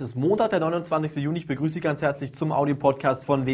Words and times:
ist 0.00 0.16
Montag, 0.16 0.48
der 0.48 0.60
29. 0.60 1.22
Juni. 1.22 1.40
Ich 1.40 1.46
begrüße 1.46 1.74
Sie 1.74 1.80
ganz 1.80 2.00
herzlich 2.00 2.32
zum 2.32 2.50
Audio-Podcast 2.50 3.26
von 3.26 3.44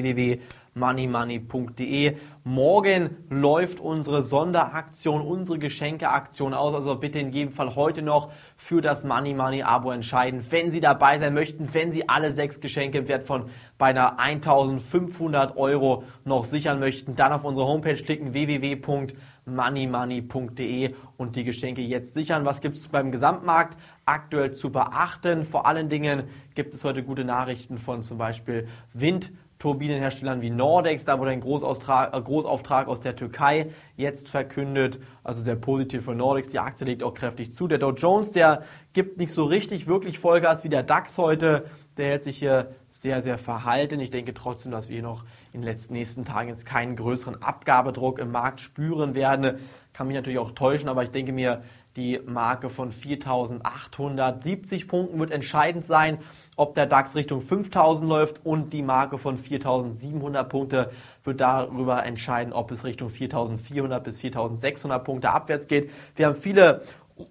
www.moneymoney.de. 0.78 2.16
Morgen 2.44 3.16
läuft 3.28 3.80
unsere 3.80 4.22
Sonderaktion, 4.22 5.20
unsere 5.20 5.58
Geschenkeaktion 5.58 6.54
aus. 6.54 6.74
Also 6.74 6.94
bitte 6.96 7.18
in 7.18 7.30
jedem 7.32 7.52
Fall 7.52 7.74
heute 7.74 8.00
noch 8.02 8.30
für 8.56 8.80
das 8.80 9.04
Money 9.04 9.34
Money 9.34 9.62
Abo 9.62 9.90
entscheiden. 9.90 10.42
Wenn 10.48 10.70
Sie 10.70 10.80
dabei 10.80 11.18
sein 11.18 11.34
möchten, 11.34 11.74
wenn 11.74 11.92
Sie 11.92 12.08
alle 12.08 12.30
sechs 12.30 12.60
Geschenke 12.60 12.96
im 12.98 13.08
Wert 13.08 13.24
von 13.24 13.50
beinahe 13.76 14.18
1500 14.18 15.56
Euro 15.56 16.04
noch 16.24 16.44
sichern 16.44 16.78
möchten, 16.80 17.16
dann 17.16 17.32
auf 17.32 17.44
unsere 17.44 17.66
Homepage 17.66 17.96
klicken 17.96 18.32
www.moneymoney.de 18.32 20.94
und 21.18 21.36
die 21.36 21.44
Geschenke 21.44 21.82
jetzt 21.82 22.14
sichern. 22.14 22.46
Was 22.46 22.62
gibt 22.62 22.76
es 22.76 22.88
beim 22.88 23.12
Gesamtmarkt 23.12 23.76
aktuell 24.06 24.52
zu 24.52 24.72
beachten? 24.72 25.44
Vor 25.44 25.66
allen 25.66 25.90
Dingen 25.90 26.24
gibt 26.54 26.72
es 26.72 26.82
heute 26.84 27.02
gute 27.02 27.24
Nachrichten 27.24 27.76
von 27.78 28.02
zum 28.02 28.16
Beispiel 28.16 28.68
Wind. 28.94 29.32
Turbinenherstellern 29.58 30.40
wie 30.40 30.50
Nordex, 30.50 31.04
da 31.04 31.18
wurde 31.18 31.32
ein 31.32 31.40
Großauftrag, 31.40 32.14
äh, 32.14 32.20
Großauftrag 32.20 32.86
aus 32.88 33.00
der 33.00 33.16
Türkei 33.16 33.70
jetzt 33.96 34.28
verkündet, 34.28 35.00
also 35.24 35.42
sehr 35.42 35.56
positiv 35.56 36.04
für 36.04 36.14
Nordex, 36.14 36.50
die 36.50 36.60
Aktie 36.60 36.86
legt 36.86 37.02
auch 37.02 37.14
kräftig 37.14 37.52
zu. 37.52 37.66
Der 37.66 37.78
Dow 37.78 37.92
Jones, 37.92 38.30
der 38.30 38.62
gibt 38.92 39.18
nicht 39.18 39.32
so 39.32 39.44
richtig 39.44 39.86
wirklich 39.86 40.18
Vollgas 40.18 40.62
wie 40.62 40.68
der 40.68 40.84
DAX 40.84 41.18
heute, 41.18 41.64
der 41.96 42.06
hält 42.06 42.24
sich 42.24 42.38
hier 42.38 42.74
sehr, 42.88 43.20
sehr 43.22 43.38
verhalten. 43.38 43.98
Ich 43.98 44.10
denke 44.10 44.32
trotzdem, 44.32 44.70
dass 44.70 44.88
wir 44.88 45.02
noch 45.02 45.24
in 45.52 45.60
den 45.60 45.64
letzten 45.64 45.94
nächsten 45.94 46.24
Tagen 46.24 46.48
jetzt 46.48 46.64
keinen 46.64 46.94
größeren 46.94 47.42
Abgabedruck 47.42 48.20
im 48.20 48.30
Markt 48.30 48.60
spüren 48.60 49.16
werden. 49.16 49.58
Kann 49.92 50.06
mich 50.06 50.14
natürlich 50.14 50.38
auch 50.38 50.52
täuschen, 50.52 50.88
aber 50.88 51.02
ich 51.02 51.10
denke 51.10 51.32
mir, 51.32 51.62
die 51.98 52.20
Marke 52.24 52.70
von 52.70 52.92
4.870 52.92 54.86
Punkten 54.86 55.18
wird 55.18 55.32
entscheidend 55.32 55.84
sein, 55.84 56.18
ob 56.56 56.74
der 56.74 56.86
DAX 56.86 57.16
Richtung 57.16 57.40
5.000 57.40 58.06
läuft 58.06 58.46
und 58.46 58.72
die 58.72 58.82
Marke 58.82 59.18
von 59.18 59.36
4.700 59.36 60.44
Punkte 60.44 60.92
wird 61.24 61.40
darüber 61.40 62.06
entscheiden, 62.06 62.52
ob 62.52 62.70
es 62.70 62.84
Richtung 62.84 63.08
4.400 63.08 63.98
bis 63.98 64.20
4.600 64.20 64.98
Punkte 65.00 65.30
abwärts 65.30 65.66
geht. 65.66 65.90
Wir 66.14 66.28
haben 66.28 66.36
viele 66.36 66.82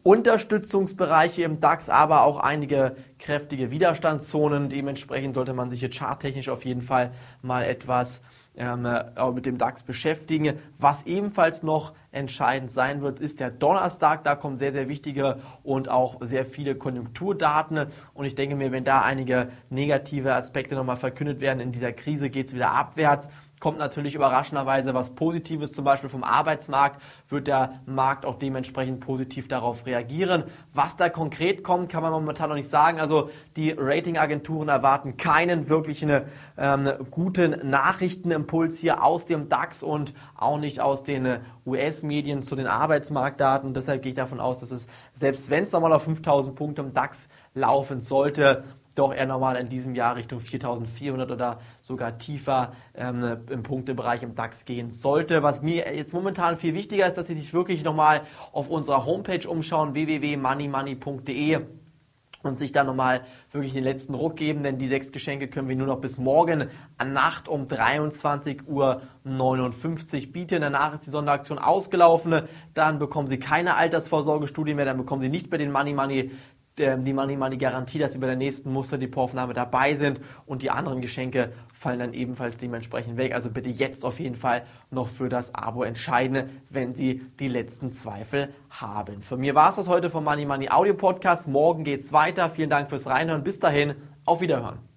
Unterstützungsbereiche 0.03 1.43
im 1.43 1.59
DAX, 1.59 1.89
aber 1.89 2.23
auch 2.23 2.37
einige 2.37 2.95
kräftige 3.19 3.71
Widerstandszonen. 3.71 4.69
Dementsprechend 4.69 5.35
sollte 5.35 5.53
man 5.53 5.69
sich 5.69 5.81
jetzt 5.81 5.97
charttechnisch 5.97 6.49
auf 6.49 6.65
jeden 6.65 6.81
Fall 6.81 7.11
mal 7.41 7.63
etwas 7.63 8.21
ähm, 8.57 8.85
äh, 8.85 9.31
mit 9.31 9.45
dem 9.45 9.57
DAX 9.57 9.83
beschäftigen. 9.83 10.59
Was 10.79 11.03
ebenfalls 11.03 11.63
noch 11.63 11.93
entscheidend 12.11 12.71
sein 12.71 13.01
wird, 13.01 13.19
ist 13.19 13.39
der 13.39 13.51
Donnerstag. 13.51 14.23
Da 14.23 14.35
kommen 14.35 14.57
sehr, 14.57 14.71
sehr 14.71 14.89
wichtige 14.89 15.39
und 15.63 15.89
auch 15.89 16.17
sehr 16.21 16.43
viele 16.43 16.75
Konjunkturdaten. 16.75 17.85
Und 18.13 18.25
ich 18.25 18.35
denke 18.35 18.55
mir, 18.55 18.71
wenn 18.71 18.83
da 18.83 19.01
einige 19.01 19.49
negative 19.69 20.33
Aspekte 20.33 20.75
nochmal 20.75 20.97
verkündet 20.97 21.39
werden 21.39 21.59
in 21.59 21.71
dieser 21.71 21.93
Krise, 21.93 22.29
geht 22.29 22.47
es 22.47 22.55
wieder 22.55 22.71
abwärts 22.71 23.29
kommt 23.59 23.79
natürlich 23.79 24.15
überraschenderweise 24.15 24.93
was 24.93 25.11
Positives, 25.15 25.71
zum 25.71 25.83
Beispiel 25.83 26.09
vom 26.09 26.23
Arbeitsmarkt, 26.23 27.01
wird 27.29 27.47
der 27.47 27.81
Markt 27.85 28.25
auch 28.25 28.35
dementsprechend 28.35 28.99
positiv 28.99 29.47
darauf 29.47 29.85
reagieren. 29.85 30.43
Was 30.73 30.95
da 30.95 31.09
konkret 31.09 31.63
kommt, 31.63 31.89
kann 31.89 32.03
man 32.03 32.11
momentan 32.11 32.49
noch 32.49 32.55
nicht 32.55 32.69
sagen. 32.69 32.99
Also 32.99 33.29
die 33.55 33.71
Ratingagenturen 33.71 34.69
erwarten 34.69 35.17
keinen 35.17 35.69
wirklichen 35.69 36.21
ähm, 36.57 36.91
guten 37.09 37.69
Nachrichtenimpuls 37.69 38.79
hier 38.79 39.03
aus 39.03 39.25
dem 39.25 39.49
DAX 39.49 39.81
und 39.81 40.13
auch 40.35 40.59
nicht 40.59 40.79
aus 40.79 41.03
den 41.03 41.39
US-Medien 41.65 42.43
zu 42.43 42.55
den 42.55 42.67
Arbeitsmarktdaten. 42.67 43.73
Deshalb 43.73 44.03
gehe 44.03 44.11
ich 44.11 44.15
davon 44.15 44.39
aus, 44.39 44.59
dass 44.59 44.71
es, 44.71 44.87
selbst 45.15 45.49
wenn 45.49 45.63
es 45.63 45.71
nochmal 45.71 45.93
auf 45.93 46.03
5000 46.03 46.55
Punkte 46.55 46.81
im 46.81 46.93
DAX 46.93 47.27
laufen 47.53 48.01
sollte, 48.01 48.63
doch 48.97 49.13
eher 49.13 49.25
nochmal 49.25 49.55
in 49.57 49.69
diesem 49.69 49.95
Jahr 49.95 50.15
Richtung 50.15 50.39
4400 50.39 51.31
oder 51.31 51.59
sogar 51.81 52.17
tiefer 52.17 52.73
ähm, 52.95 53.37
im 53.49 53.63
Punktebereich 53.63 54.23
im 54.23 54.35
DAX 54.35 54.65
gehen 54.65 54.91
sollte. 54.91 55.43
Was 55.43 55.61
mir 55.61 55.95
jetzt 55.95 56.13
momentan 56.13 56.57
viel 56.57 56.73
wichtiger 56.73 57.07
ist, 57.07 57.17
dass 57.17 57.27
Sie 57.27 57.35
sich 57.35 57.53
wirklich 57.53 57.83
nochmal 57.83 58.21
auf 58.51 58.69
unserer 58.69 59.05
Homepage 59.05 59.47
umschauen, 59.47 59.93
www.moneymoney.de 59.93 61.61
und 62.43 62.57
sich 62.57 62.71
dann 62.71 62.85
nochmal 62.87 63.21
wirklich 63.51 63.73
den 63.73 63.83
letzten 63.83 64.13
Ruck 64.13 64.35
geben, 64.35 64.63
denn 64.63 64.77
die 64.77 64.87
sechs 64.87 65.11
Geschenke 65.11 65.47
können 65.47 65.67
wir 65.67 65.75
nur 65.75 65.87
noch 65.87 65.99
bis 65.99 66.17
morgen 66.17 66.69
an 66.97 67.13
Nacht 67.13 67.49
um 67.49 67.65
23.59 67.65 68.65
Uhr 68.67 69.01
bieten. 70.31 70.61
Danach 70.61 70.93
ist 70.93 71.05
die 71.05 71.09
Sonderaktion 71.09 71.59
ausgelaufen. 71.59 72.43
Dann 72.73 72.99
bekommen 72.99 73.27
Sie 73.27 73.39
keine 73.39 73.75
Altersvorsorgestudie 73.75 74.73
mehr, 74.75 74.85
dann 74.85 74.97
bekommen 74.97 75.21
Sie 75.21 75.29
nicht 75.29 75.49
mehr 75.51 75.59
den 75.59 75.71
Money 75.71 75.93
Money 75.93 76.31
die 76.77 77.13
Money 77.13 77.35
Money 77.35 77.57
Garantie, 77.57 77.97
dass 77.97 78.13
sie 78.13 78.19
bei 78.19 78.27
der 78.27 78.35
nächsten 78.35 78.71
Musterdepot-Aufnahme 78.71 79.53
dabei 79.53 79.95
sind 79.95 80.21
und 80.45 80.61
die 80.61 80.69
anderen 80.69 81.01
Geschenke 81.01 81.51
fallen 81.73 81.99
dann 81.99 82.13
ebenfalls 82.13 82.57
dementsprechend 82.57 83.17
weg. 83.17 83.33
Also 83.33 83.49
bitte 83.49 83.69
jetzt 83.69 84.05
auf 84.05 84.19
jeden 84.19 84.35
Fall 84.35 84.63
noch 84.91 85.07
für 85.07 85.29
das 85.29 85.53
Abo 85.55 85.83
entscheiden, 85.83 86.61
wenn 86.69 86.95
Sie 86.95 87.21
die 87.39 87.47
letzten 87.47 87.91
Zweifel 87.91 88.53
haben. 88.69 89.21
Von 89.21 89.39
mir 89.39 89.55
war 89.55 89.69
es 89.69 89.75
das 89.77 89.87
heute 89.87 90.09
vom 90.09 90.23
Money 90.23 90.45
Money 90.45 90.69
Audio 90.69 90.93
Podcast. 90.93 91.47
Morgen 91.47 91.83
geht's 91.83 92.13
weiter. 92.13 92.49
Vielen 92.49 92.69
Dank 92.69 92.89
fürs 92.89 93.07
Reinhören. 93.07 93.43
Bis 93.43 93.59
dahin, 93.59 93.95
auf 94.25 94.41
Wiederhören. 94.41 94.96